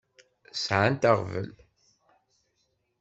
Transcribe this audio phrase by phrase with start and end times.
[0.63, 1.49] Sɛant aɣbel.